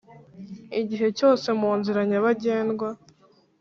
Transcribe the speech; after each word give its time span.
Igihe 0.81 1.07
cyose 1.17 1.47
munzira 1.59 2.01
nyabagendwa 2.09 2.87